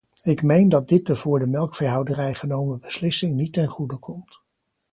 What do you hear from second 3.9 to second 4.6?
komt.